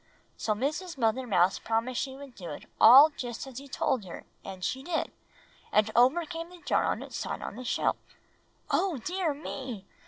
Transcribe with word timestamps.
So 0.35 0.53
Mrs. 0.53 0.97
Mother 0.97 1.27
Mouse 1.27 1.59
promised 1.59 2.01
she 2.01 2.15
would 2.15 2.33
do 2.33 2.49
it 2.49 2.65
all 2.81 3.11
just 3.11 3.45
as 3.45 3.59
he 3.59 3.67
told 3.67 4.03
her, 4.05 4.25
and 4.43 4.65
she 4.65 4.81
did. 4.81 5.11
And 5.71 5.91
over 5.95 6.25
came 6.25 6.49
the 6.49 6.57
jar 6.59 6.85
on 6.85 7.03
its 7.03 7.15
side 7.17 7.43
on 7.43 7.55
the 7.55 7.63
shelf!" 7.63 7.97
"Oh, 8.71 8.97
dear 8.97 9.35
me!" 9.35 9.85